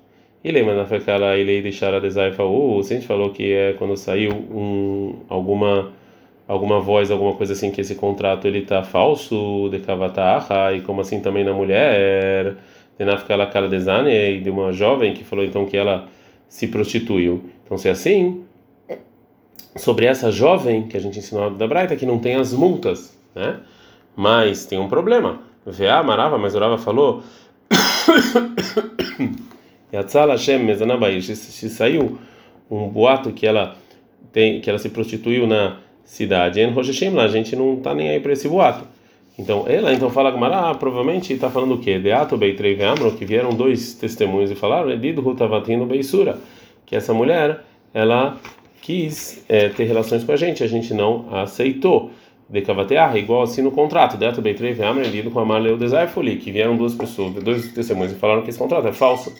E 0.42 0.50
lembra 0.50 0.74
na 0.74 0.86
fecala 0.86 1.36
ele 1.36 1.62
deixar 1.62 1.94
a 1.94 2.00
desaifa 2.00 2.42
o 2.42 2.82
se 2.82 2.94
a 2.94 2.96
gente 2.96 3.06
falou 3.06 3.30
que 3.30 3.52
é 3.52 3.72
quando 3.74 3.96
saiu 3.96 4.32
um, 4.32 5.16
alguma 5.28 5.92
alguma 6.46 6.80
voz, 6.80 7.10
alguma 7.10 7.34
coisa 7.34 7.52
assim 7.52 7.72
que 7.72 7.80
esse 7.80 7.96
contrato 7.96 8.46
ele 8.46 8.62
tá 8.62 8.82
falso 8.82 9.68
de 9.70 9.80
kavataha 9.80 10.72
e 10.72 10.80
como 10.82 11.00
assim 11.00 11.20
também 11.20 11.42
na 11.44 11.52
mulher, 11.52 12.56
de 12.98 13.04
na 13.04 13.16
fecala 13.18 13.46
cara 13.46 13.68
desane 13.68 14.40
de 14.40 14.50
uma 14.50 14.72
jovem 14.72 15.14
que 15.14 15.24
falou 15.24 15.44
então 15.44 15.66
que 15.66 15.76
ela 15.76 16.08
se 16.48 16.68
prostituiu. 16.68 17.44
Então 17.64 17.76
se 17.76 17.88
é 17.88 17.90
assim, 17.92 18.44
sobre 19.76 20.06
essa 20.06 20.30
jovem 20.30 20.86
que 20.86 20.96
a 20.96 21.00
gente 21.00 21.18
ensinou 21.18 21.50
da 21.50 21.66
Braita 21.66 21.96
que 21.96 22.06
não 22.06 22.18
tem 22.18 22.36
as 22.36 22.52
multas, 22.52 23.16
né? 23.34 23.60
Mas 24.14 24.64
tem 24.64 24.78
um 24.78 24.88
problema 24.88 25.40
Veá 25.66 26.02
Marava, 26.02 26.38
mas 26.38 26.54
Orava 26.54 26.78
falou. 26.78 27.22
Yatzal 29.92 30.28
Hashem 30.30 30.58
Mezanabair. 30.58 31.22
Se 31.22 31.68
saiu 31.68 32.18
um 32.70 32.88
boato 32.88 33.32
que 33.32 33.46
ela 33.46 33.76
tem, 34.32 34.60
que 34.60 34.70
ela 34.70 34.78
se 34.78 34.88
prostituiu 34.88 35.46
na 35.46 35.78
cidade, 36.04 36.60
em 36.60 36.70
Rosh 36.70 37.00
lá, 37.12 37.24
a 37.24 37.28
gente 37.28 37.56
não 37.56 37.74
está 37.74 37.94
nem 37.94 38.10
aí 38.10 38.20
para 38.20 38.32
esse 38.32 38.48
boato. 38.48 38.84
Então, 39.38 39.64
ela 39.68 39.92
então 39.92 40.08
fala 40.08 40.30
Gamara, 40.30 40.70
ah, 40.70 40.74
provavelmente 40.74 41.32
está 41.32 41.50
falando 41.50 41.74
o 41.74 41.78
quê? 41.78 41.98
Deato 41.98 42.36
Beitrei 42.36 42.74
Veamro, 42.74 43.12
que 43.12 43.24
vieram 43.24 43.50
dois 43.50 43.92
testemunhos 43.94 44.50
e 44.50 44.54
falaram, 44.54 44.90
Edido 44.90 45.20
Rutavatino 45.20 45.84
Beisura, 45.84 46.38
que 46.86 46.96
essa 46.96 47.12
mulher, 47.12 47.64
ela 47.92 48.38
quis 48.80 49.44
é, 49.48 49.68
ter 49.68 49.84
relações 49.84 50.24
com 50.24 50.32
a 50.32 50.36
gente, 50.36 50.62
a 50.62 50.66
gente 50.66 50.94
não 50.94 51.26
aceitou. 51.34 52.12
De 52.48 52.62
Kavatear, 52.62 53.16
igual 53.16 53.42
assim 53.42 53.60
no 53.60 53.72
contrato, 53.72 54.16
Deato 54.16 54.40
Beitrei 54.40 54.72
Veamro, 54.72 55.04
Edido 55.04 55.30
com 55.30 55.40
a 55.40 55.44
Maleu 55.44 55.76
Desaifoli, 55.76 56.36
que 56.36 56.52
vieram 56.52 56.76
duas 56.76 56.94
pessoas, 56.94 57.34
dois 57.34 57.72
testemunhos 57.72 58.12
e 58.12 58.14
falaram 58.14 58.42
que 58.42 58.50
esse 58.50 58.58
contrato 58.58 58.86
é 58.86 58.92
falso. 58.92 59.34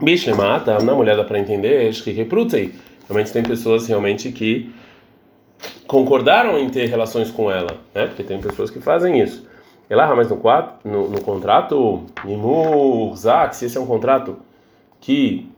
Bicho, 0.00 0.34
mata, 0.36 0.78
na 0.78 0.94
mulher 0.94 1.16
dá 1.16 1.24
para 1.24 1.38
entender, 1.38 1.88
acho 1.88 2.04
que 2.04 2.12
reprutei. 2.12 2.72
Realmente 3.08 3.32
tem 3.32 3.42
pessoas 3.42 3.88
realmente 3.88 4.30
que 4.30 4.72
concordaram 5.86 6.58
em 6.58 6.70
ter 6.70 6.86
relações 6.86 7.30
com 7.30 7.50
ela, 7.50 7.78
né? 7.92 8.06
Porque 8.06 8.22
tem 8.22 8.40
pessoas 8.40 8.70
que 8.70 8.80
fazem 8.80 9.20
isso. 9.20 9.46
E 9.90 9.94
lá, 9.94 10.14
mas 10.14 10.30
no, 10.30 10.36
quatro, 10.36 10.88
no, 10.88 11.08
no 11.08 11.20
contrato, 11.20 12.04
Nimuzak, 12.24 13.56
se 13.56 13.66
esse 13.66 13.76
é 13.76 13.80
um 13.80 13.86
contrato 13.86 14.36
que 15.00 15.50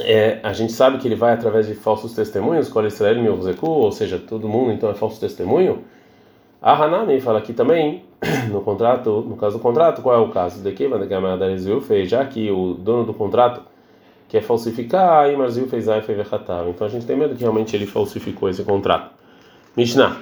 é, 0.00 0.40
a 0.42 0.52
gente 0.52 0.72
sabe 0.72 0.98
que 0.98 1.08
ele 1.08 1.14
vai 1.14 1.32
através 1.32 1.66
de 1.66 1.74
falsos 1.74 2.12
testemunhos, 2.12 2.68
Kol 2.68 2.86
Israel 2.86 3.22
Milzeku, 3.22 3.68
ou 3.68 3.92
seja, 3.92 4.18
todo 4.18 4.48
mundo 4.48 4.72
então 4.72 4.90
é 4.90 4.94
falso 4.94 5.20
testemunho. 5.20 5.84
A 6.60 6.72
Hanami 6.72 7.20
fala 7.20 7.38
aqui 7.38 7.52
também, 7.52 8.04
no 8.50 8.60
contrato, 8.62 9.24
no 9.28 9.36
caso 9.36 9.58
do 9.58 9.62
contrato, 9.62 10.02
qual 10.02 10.14
é 10.14 10.18
o 10.18 10.30
caso? 10.30 10.62
De 10.62 10.72
que 10.72 10.88
fez, 11.80 12.08
já 12.08 12.24
que 12.24 12.50
o 12.50 12.74
dono 12.74 13.04
do 13.04 13.14
contrato 13.14 13.62
quer 14.28 14.42
falsificar, 14.42 15.30
e 15.30 15.36
Marzil 15.36 15.68
fez 15.68 15.88
a 15.88 15.96
Então 16.68 16.86
a 16.86 16.90
gente 16.90 17.06
tem 17.06 17.16
medo 17.16 17.34
que 17.34 17.40
realmente 17.40 17.74
ele 17.74 17.86
falsificou 17.86 18.48
esse 18.48 18.62
contrato. 18.62 19.10
Mishnah. 19.76 20.16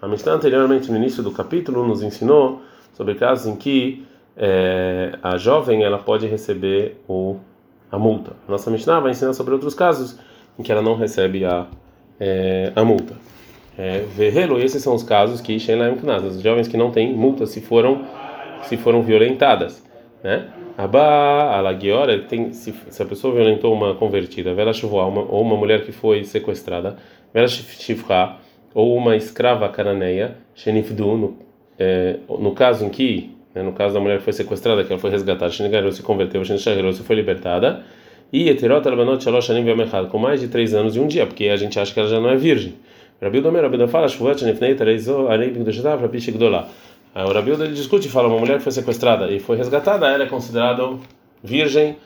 A 0.00 0.06
Mishnah 0.06 0.32
anteriormente, 0.32 0.90
no 0.90 0.96
início 0.96 1.22
do 1.22 1.32
capítulo, 1.32 1.86
nos 1.86 2.02
ensinou 2.02 2.62
sobre 2.92 3.14
casos 3.14 3.46
em 3.46 3.56
que 3.56 4.06
é, 4.36 5.18
a 5.22 5.36
jovem 5.36 5.82
ela 5.82 5.98
pode 5.98 6.26
receber 6.26 7.02
o, 7.08 7.36
a 7.90 7.98
multa. 7.98 8.32
Nossa 8.48 8.70
Mishnah 8.70 9.00
vai 9.00 9.12
ensinar 9.12 9.32
sobre 9.32 9.54
outros 9.54 9.74
casos 9.74 10.18
em 10.58 10.62
que 10.62 10.70
ela 10.72 10.82
não 10.82 10.96
recebe 10.96 11.44
a, 11.44 11.66
é, 12.18 12.72
a 12.74 12.84
multa. 12.84 13.14
É, 13.76 14.04
Verrelo, 14.16 14.60
esses 14.60 14.82
são 14.82 14.94
os 14.94 15.02
casos 15.02 15.40
que 15.40 15.58
Shenlaim 15.58 15.96
Knaz, 15.96 16.24
as 16.24 16.40
jovens 16.42 16.66
que 16.66 16.76
não 16.76 16.90
têm 16.90 17.14
multa 17.14 17.46
se 17.46 17.60
foram 17.60 18.04
se 18.64 18.76
foram 18.76 19.02
violentadas, 19.02 19.82
né? 20.22 20.48
Aba 20.76 21.56
alagiora 21.56 22.18
tem 22.20 22.52
se, 22.52 22.74
se 22.90 23.02
a 23.02 23.06
pessoa 23.06 23.34
violentou 23.34 23.72
uma 23.72 23.94
convertida, 23.94 24.52
vela 24.52 24.72
ou 24.82 25.42
uma 25.42 25.56
mulher 25.56 25.84
que 25.84 25.92
foi 25.92 26.24
sequestrada, 26.24 26.96
vela 27.32 27.48
ou 28.74 28.96
uma 28.96 29.16
escrava 29.16 29.68
cananeia, 29.68 30.36
shenifdu 30.54 31.16
no, 31.16 31.38
é, 31.78 32.18
no 32.28 32.52
caso 32.52 32.84
em 32.84 32.88
que 32.88 33.36
no 33.62 33.72
caso 33.72 33.94
da 33.94 34.00
mulher 34.00 34.18
que 34.18 34.24
foi 34.24 34.32
sequestrada, 34.32 34.84
que 34.84 34.92
ela 34.92 35.00
foi 35.00 35.10
resgatada, 35.10 35.50
Shenigarou 35.50 35.92
se 35.92 36.02
converteu, 36.02 36.44
Shenishagarou 36.44 36.92
se 36.92 37.02
foi 37.02 37.16
libertada, 37.16 37.82
e 38.32 38.48
Eterot 38.48 38.86
Albanot 38.86 39.22
Shalosh 39.24 39.46
Shanim 39.46 39.64
com 40.10 40.18
mais 40.18 40.40
de 40.40 40.48
três 40.48 40.74
anos 40.74 40.96
e 40.96 41.00
um 41.00 41.06
dia, 41.06 41.26
porque 41.26 41.48
a 41.48 41.56
gente 41.56 41.78
acha 41.78 41.92
que 41.92 41.98
ela 41.98 42.08
já 42.08 42.20
não 42.20 42.28
é 42.28 42.36
virgem. 42.36 42.74
Rabi 43.20 43.40
Domer, 43.40 43.88
fala, 43.88 44.06
Shvuat 44.06 44.44
Nefnei 44.44 44.74
Tereizo 44.74 45.28
Arei 45.28 45.50
Bigdoshatav 45.50 46.00
Rabi 46.00 46.20
Shigdolá. 46.20 46.68
O 47.14 47.32
Rabi 47.32 47.50
ele 47.50 47.68
discute 47.68 48.06
e 48.06 48.10
fala, 48.10 48.28
uma 48.28 48.38
mulher 48.38 48.58
que 48.58 48.62
foi 48.62 48.72
sequestrada 48.72 49.30
e 49.30 49.40
foi 49.40 49.56
resgatada, 49.56 50.06
ela 50.06 50.24
é 50.24 50.26
considerada 50.26 50.84
virgem, 51.42 51.96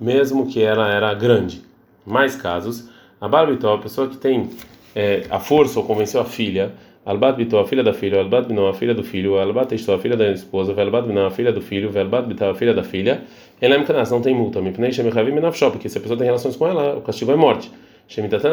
mesmo 0.00 0.46
que 0.46 0.62
ela 0.62 0.92
era 0.92 1.12
grande. 1.14 1.62
Mais 2.06 2.36
casos, 2.36 2.88
a 3.20 3.26
Barbitó, 3.26 3.74
a 3.74 3.78
pessoa 3.78 4.08
que 4.08 4.16
tem 4.16 4.50
é, 4.94 5.24
a 5.30 5.40
força 5.40 5.78
ou 5.80 5.84
convenceu 5.84 6.20
a 6.20 6.24
filha, 6.24 6.72
Albat 7.04 7.36
Bitó, 7.36 7.60
a 7.60 7.66
filha 7.66 7.82
da 7.82 7.94
filha, 7.94 8.18
Albat 8.18 8.46
Binó, 8.46 8.68
a 8.68 8.74
filha 8.74 8.94
do 8.94 9.02
filho, 9.02 9.38
Albat 9.38 9.74
Estó, 9.74 9.94
a 9.94 9.98
filha 9.98 10.16
da 10.16 10.30
esposa, 10.30 10.74
Velbat 10.74 11.06
Binó, 11.06 11.26
a 11.26 11.30
filha 11.30 11.52
do 11.52 11.60
filho, 11.60 11.90
Velbat 11.90 12.26
Bitó, 12.26 12.50
a 12.50 12.54
filha 12.54 12.74
da 12.74 12.82
filha, 12.82 13.22
Elem 13.60 13.84
Kanas, 13.84 14.10
não 14.10 14.20
tem 14.20 14.34
multa, 14.34 14.60
porque 14.60 15.88
se 15.88 15.96
a 15.96 16.00
pessoa 16.00 16.18
tem 16.18 16.26
relações 16.26 16.56
com 16.56 16.66
ela, 16.66 16.98
o 16.98 17.00
castigo 17.00 17.32
é 17.32 17.36
morte. 17.36 17.70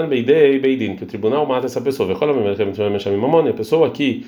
Beidei 0.07 0.59
Beidin, 0.59 0.95
que 0.95 1.03
o 1.03 1.07
tribunal 1.07 1.45
mata 1.45 1.65
essa 1.65 1.81
pessoa. 1.81 2.07
A 2.13 3.53
pessoa 3.53 3.87
aqui 3.87 4.27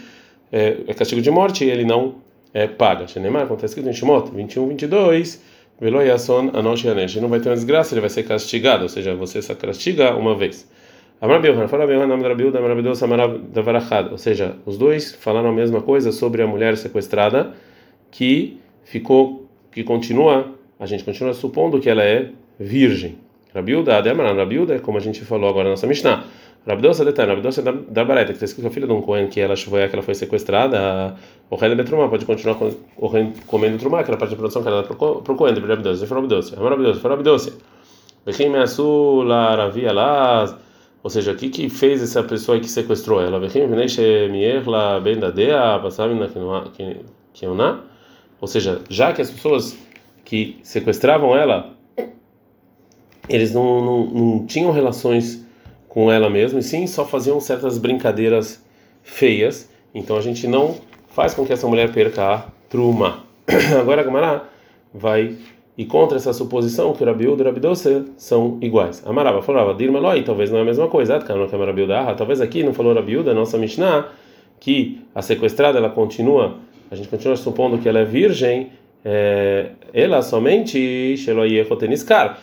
é, 0.51 0.77
é 0.87 0.93
castigo 0.93 1.21
de 1.21 1.29
morte 1.29 1.63
e 1.63 1.69
ele 1.69 1.85
não 1.85 2.15
é, 2.53 2.65
paga. 2.67 3.07
Shenemar, 3.07 3.43
como 3.43 3.55
está 3.55 3.67
escrito 3.67 3.87
em 3.87 3.93
Shemot 3.93 4.31
21, 4.31 4.67
22, 4.69 5.41
Velo 5.79 6.01
Yason 6.01 6.49
Anosh 6.53 6.83
Yanesh. 6.83 7.17
Não 7.17 7.29
vai 7.29 7.39
ter 7.39 7.49
uma 7.49 7.55
desgraça, 7.55 7.93
ele 7.93 8.01
vai 8.01 8.09
ser 8.09 8.23
castigado, 8.23 8.83
ou 8.83 8.89
seja, 8.89 9.13
você 9.15 9.41
se 9.41 9.53
castiga 9.55 10.15
uma 10.15 10.35
vez. 10.35 10.67
Ou 14.11 14.17
seja, 14.17 14.55
os 14.65 14.77
dois 14.77 15.13
falaram 15.15 15.49
a 15.49 15.53
mesma 15.53 15.81
coisa 15.81 16.11
sobre 16.11 16.41
a 16.41 16.47
mulher 16.47 16.77
sequestrada 16.77 17.53
que 18.09 18.57
ficou, 18.85 19.45
que 19.71 19.83
continua, 19.83 20.47
a 20.79 20.85
gente 20.85 21.03
continua 21.03 21.33
supondo 21.33 21.79
que 21.79 21.89
ela 21.89 22.03
é 22.03 22.31
virgem. 22.57 23.17
Rabiuda, 23.53 23.97
Ademaran, 23.97 24.33
Rabiuda, 24.33 24.79
como 24.79 24.97
a 24.97 25.01
gente 25.01 25.21
falou 25.25 25.49
agora 25.49 25.65
na 25.65 25.71
nossa 25.71 25.87
Mishnah. 25.87 26.23
Rabidosa 26.67 27.03
detalhe, 27.03 27.29
Rabidosa 27.29 27.61
da, 27.63 28.05
Bareta, 28.05 28.27
que 28.27 28.33
está 28.33 28.45
escrito 28.45 28.67
a 28.67 28.71
filha 28.71 28.85
de 28.85 28.93
um 28.93 29.01
Cohen, 29.01 29.27
que 29.27 29.39
ela 29.39 29.55
chuvoia, 29.55 29.87
que 29.87 29.95
ela 29.95 30.03
foi 30.03 30.13
sequestrada, 30.13 31.15
o 31.49 31.55
rei 31.55 31.69
da 31.69 31.75
Betrumá 31.75 32.07
pode 32.07 32.25
continuar 32.25 32.57
comendo 33.47 33.77
Trumá, 33.77 34.03
que 34.03 34.11
era 34.11 34.17
parte 34.17 34.31
da 34.31 34.37
produção 34.37 34.61
que 34.61 34.67
ela 34.67 34.83
para 34.83 34.93
o 34.93 35.35
Cohen, 35.35 35.53
de 35.53 35.61
Rabidosa, 35.61 36.05
foi 36.05 36.15
Rabidosa, 36.15 36.55
é 36.55 36.59
Rabidosa, 36.59 36.99
foi 36.99 37.09
Rabidosa. 37.09 37.53
Vechim 38.25 38.49
Measu, 38.49 39.23
Laravia 39.23 39.91
lá, 39.91 40.59
ou 41.01 41.09
seja, 41.09 41.31
o 41.31 41.35
que 41.35 41.49
que 41.49 41.69
fez 41.69 42.01
essa 42.01 42.21
pessoa 42.23 42.59
que 42.59 42.67
sequestrou 42.67 43.21
ela? 43.21 43.39
Ou 48.41 48.47
seja, 48.47 48.81
já 48.89 49.13
que 49.13 49.21
as 49.21 49.29
pessoas 49.31 49.77
que 50.25 50.59
sequestravam 50.63 51.35
ela 51.35 51.77
eles 53.29 53.53
não, 53.53 53.85
não, 53.85 54.05
não 54.07 54.45
tinham 54.45 54.71
relações 54.71 55.45
com 55.87 56.11
ela 56.11 56.29
mesma, 56.29 56.59
e 56.59 56.63
sim 56.63 56.87
só 56.87 57.05
faziam 57.05 57.39
certas 57.39 57.77
brincadeiras 57.77 58.63
feias. 59.03 59.69
Então 59.93 60.17
a 60.17 60.21
gente 60.21 60.47
não 60.47 60.75
faz 61.09 61.33
com 61.33 61.45
que 61.45 61.53
essa 61.53 61.67
mulher 61.67 61.93
perca 61.93 62.23
a 62.23 62.43
truma. 62.67 63.23
Agora 63.79 64.01
a 64.01 64.03
Gamara 64.03 64.43
vai 64.93 65.37
e 65.79 65.85
contra 65.85 66.17
essa 66.17 66.33
suposição 66.33 66.91
que 66.91 67.01
o 67.01 67.05
Rabiúda 67.05 67.41
e 67.41 67.45
o 67.45 67.47
Rabidoce 67.47 68.03
são 68.17 68.57
iguais. 68.59 69.01
Amarava 69.05 69.41
falava, 69.41 69.73
Dirmaloi, 69.73 70.23
talvez 70.23 70.51
não 70.51 70.59
é 70.59 70.61
a 70.61 70.65
mesma 70.65 70.89
coisa. 70.89 71.15
Ah, 71.15 72.13
talvez 72.13 72.41
aqui 72.41 72.63
não 72.63 72.73
falou 72.73 72.93
Rabiúda, 72.93 73.33
nossa 73.33 73.57
Mishnah, 73.57 74.09
que 74.59 74.99
a 75.15 75.21
sequestrada 75.21 75.77
ela 75.77 75.89
continua, 75.89 76.57
a 76.91 76.95
gente 76.97 77.07
continua 77.07 77.37
supondo 77.37 77.77
que 77.77 77.87
ela 77.87 77.99
é 77.99 78.03
virgem, 78.03 78.73
é, 79.05 79.69
ela 79.93 80.21
somente 80.21 81.15
Sheloie 81.15 81.61
Roteniskar 81.61 82.37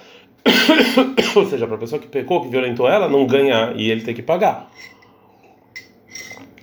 Ou 1.37 1.45
seja, 1.45 1.67
para 1.67 1.77
a 1.77 1.79
pessoa 1.79 2.01
que 2.01 2.09
pecou, 2.09 2.41
que 2.41 2.49
violentou 2.49 2.89
ela, 2.89 3.07
não 3.07 3.27
ganhar 3.27 3.79
e 3.79 3.91
ele 3.91 4.01
ter 4.01 4.15
que 4.15 4.23
pagar. 4.23 4.71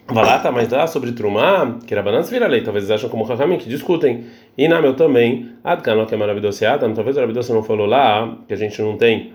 Valata, 0.07 0.51
mas 0.51 0.67
dá 0.67 0.86
sobre 0.86 1.13
Trumá, 1.13 1.79
que 1.88 1.93
era 1.93 2.03
banana 2.03 2.24
vira 2.24 2.48
lei. 2.48 2.62
Talvez 2.62 2.83
eles 2.86 3.00
acham 3.00 3.10
como 3.10 3.31
Hakamim, 3.31 3.57
que 3.57 3.69
discutem. 3.69 4.25
E 4.57 4.67
na 4.67 4.81
meu 4.81 4.95
também, 4.95 5.51
Adkano, 5.63 6.05
que 6.05 6.13
é 6.13 6.17
maravilhoso, 6.17 6.65
Adam, 6.65 6.93
talvez 6.93 7.15
o 7.15 7.19
maravilhoso 7.19 7.53
não 7.53 7.63
falou 7.63 7.88
lá, 7.88 8.38
que 8.48 8.53
a 8.53 8.57
gente 8.57 8.81
não 8.81 8.98
tem 8.98 9.31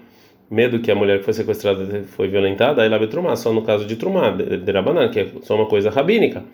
medo 0.51 0.81
que 0.81 0.91
a 0.91 0.95
mulher 0.95 1.19
que 1.19 1.25
foi 1.25 1.35
sequestrada 1.35 2.05
foi 2.05 2.29
violentada, 2.29 2.83
aí 2.83 2.89
lá 2.89 2.99
Trumá, 3.07 3.37
só 3.37 3.53
no 3.53 3.63
caso 3.63 3.85
de 3.85 3.97
Trumá, 3.97 4.31
de 4.31 4.73
Rabanan, 4.73 5.11
que 5.11 5.21
é 5.21 5.29
só 5.43 5.57
uma 5.57 5.67
coisa 5.67 5.91
rabínica. 5.91 6.45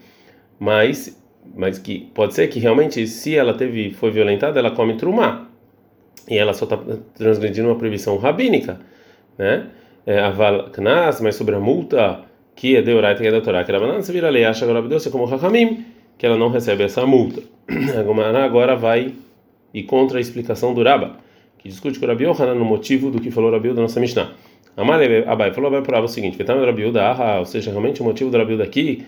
Mas, 0.59 1.21
mas 1.55 1.79
que 1.79 2.11
pode 2.15 2.35
ser 2.35 2.49
que 2.49 2.59
realmente, 2.59 3.07
se 3.07 3.37
ela 3.37 3.55
teve 3.55 3.93
foi 3.93 4.11
violentada, 4.11 4.59
ela 4.59 4.71
come 4.71 4.95
Trumá 4.95 5.49
e 6.29 6.39
ela 6.39 6.53
só 6.53 6.65
está 6.65 6.79
transgredindo 7.15 7.69
uma 7.69 7.77
proibição 7.77 8.17
rabínica, 8.17 8.79
né? 9.37 9.67
É, 10.07 10.21
mas 11.21 11.35
sobre 11.35 11.55
a 11.55 11.61
multa 11.61 12.21
que 12.55 12.77
é 12.77 12.83
de 12.83 12.93
Oraita 12.93 13.21
que 13.21 13.29
é 13.29 13.31
da 13.31 13.41
Torá, 13.41 13.65
que 13.65 13.71
era 13.71 13.81
banana, 13.81 14.03
se 14.03 14.13
vira 14.13 14.31
lei, 14.31 14.45
acha 14.45 14.65
agora 14.65 14.83
Deus 14.83 15.07
como 15.09 15.25
Rahamim, 15.25 15.85
que 16.17 16.27
ela 16.27 16.37
não 16.37 16.49
recebe 16.49 16.85
essa 16.85 17.05
multa. 17.07 17.43
Agora 18.45 18.77
vai 18.77 19.13
e 19.73 19.83
contra 19.83 20.19
a 20.19 20.21
explicação 20.21 20.73
do 20.73 20.83
Raba, 20.83 21.17
que 21.59 21.69
discute 21.69 21.99
com 21.99 22.07
o 22.07 22.09
Rabi 22.09 22.25
no 22.25 22.65
motivo 22.65 23.11
do 23.11 23.21
que 23.21 23.31
falou 23.31 23.51
o 23.51 23.53
Rabi 23.53 23.73
da 23.73 23.83
nossa 23.83 23.99
Mishnah. 23.99 24.31
Amale 24.77 25.25
Abai 25.27 25.53
falou 25.53 25.69
Abai 25.69 25.83
para 25.83 26.01
o 26.01 26.09
seguinte, 26.09 26.39
ou 27.39 27.45
seja, 27.45 27.71
realmente 27.71 28.01
o 28.01 28.05
motivo 28.05 28.31
do 28.31 28.39
Rabi 28.39 28.57
daqui 28.57 29.05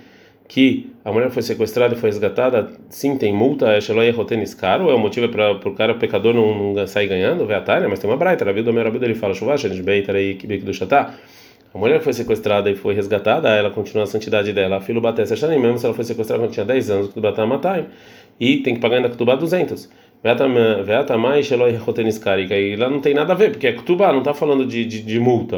que 0.49 0.91
a 1.05 1.13
mulher 1.13 1.31
foi 1.31 1.43
sequestrada 1.43 1.95
e 1.95 1.99
foi 1.99 2.09
resgatada, 2.09 2.71
sim, 2.89 3.17
tem 3.17 3.33
multa, 3.33 3.73
é 3.73 3.81
Sheloi 3.81 4.11
Rotenis 4.11 4.55
caro, 4.55 4.91
é 4.91 4.95
o 4.95 4.99
motivo 4.99 5.29
para 5.29 5.53
o 5.53 5.75
cara, 5.75 5.95
pecador, 5.95 6.35
não, 6.35 6.73
não 6.73 6.87
sair 6.87 7.09
ganhando, 7.09 7.45
Veatária, 7.47 7.89
mas 7.89 7.99
tem 7.99 8.09
uma 8.09 8.17
braita, 8.17 8.49
a 8.49 8.53
vida 8.53 8.71
do 8.71 8.73
meu 8.73 8.87
ele 9.03 9.15
fala, 9.15 9.35
Chuvash, 9.35 9.65
eles 9.65 9.81
beitarei 9.81 10.35
que 10.35 10.47
do 10.47 10.73
chatá. 10.73 11.15
A 11.77 11.79
mulher 11.79 12.01
foi 12.01 12.15
sequestrada 12.15 12.71
e 12.71 12.75
foi 12.75 12.95
resgatada, 12.95 13.51
ela 13.51 13.69
continua 13.69 14.05
a 14.05 14.07
santidade 14.07 14.51
dela. 14.51 14.81
Filho 14.81 14.99
bateu 14.99 15.25
essa 15.25 15.47
mesmo 15.47 15.77
se 15.77 15.85
ela 15.85 15.95
foi 15.95 16.05
sequestrada 16.05 16.43
quando 16.43 16.53
tinha 16.53 16.65
10 16.65 16.91
anos, 16.91 17.13
que 17.13 17.21
bateu 17.21 17.47
matar 17.47 17.85
e 18.41 18.57
tem 18.63 18.77
que 18.77 18.81
pagar 18.81 18.97
ainda 18.97 19.11
Ketubá 19.11 19.37
200. 19.37 19.87
Veata 20.23 21.19
mais 21.19 21.45
Sheloi 21.45 21.77
Rotenis 21.77 22.17
caro, 22.17 22.41
e 22.41 22.77
lá 22.77 22.89
não 22.89 23.01
tem 23.01 23.13
nada 23.13 23.35
a 23.35 23.37
ver, 23.37 23.51
porque 23.51 23.67
é 23.67 23.73
Ketubá, 23.75 24.11
não 24.11 24.21
está 24.21 24.33
falando 24.33 24.65
de, 24.65 24.87
de, 24.87 25.03
de 25.03 25.21
multa, 25.21 25.57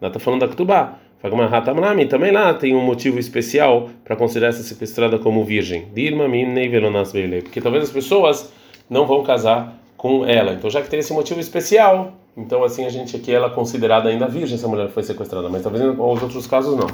ela 0.00 0.06
está 0.06 0.20
falando 0.20 0.42
da 0.42 0.48
Ketubá. 0.48 1.00
Fagmahatamnami, 1.18 2.06
também 2.06 2.30
lá 2.30 2.54
tem 2.54 2.72
um 2.72 2.84
motivo 2.84 3.18
especial 3.18 3.90
para 4.04 4.14
considerar 4.14 4.50
essa 4.50 4.62
sequestrada 4.62 5.18
como 5.18 5.44
virgem. 5.44 5.88
Dirma 5.92 6.28
minei 6.28 6.68
velonas 6.68 7.12
porque 7.42 7.60
talvez 7.60 7.82
as 7.82 7.90
pessoas 7.90 8.52
não 8.88 9.04
vão 9.04 9.24
casar 9.24 9.76
com 10.06 10.24
ela. 10.24 10.52
Então, 10.52 10.70
já 10.70 10.80
que 10.80 10.88
tem 10.88 11.00
esse 11.00 11.12
motivo 11.12 11.40
especial, 11.40 12.12
então 12.36 12.62
assim 12.62 12.84
a 12.84 12.88
gente 12.88 13.16
aqui 13.16 13.32
ela 13.32 13.48
é 13.48 13.50
considerada 13.50 14.08
ainda 14.08 14.28
virgem, 14.28 14.56
essa 14.56 14.68
mulher 14.68 14.88
foi 14.88 15.02
sequestrada, 15.02 15.48
mas 15.48 15.62
talvez 15.62 15.82
em 15.82 15.98
outros 15.98 16.46
casos 16.46 16.76
não. 16.76 16.86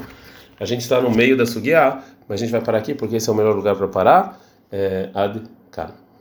A 0.59 0.65
gente 0.65 0.81
está 0.81 0.99
no 0.99 1.11
meio 1.11 1.37
da 1.37 1.45
sugiá, 1.45 2.01
mas 2.27 2.41
a 2.41 2.43
gente 2.43 2.51
vai 2.51 2.61
parar 2.61 2.79
aqui 2.79 2.93
porque 2.95 3.17
esse 3.17 3.29
é 3.29 3.31
o 3.31 3.35
melhor 3.35 3.55
lugar 3.55 3.75
para 3.75 3.87
parar. 3.87 4.39
É, 4.71 5.09
ad. 5.13 5.43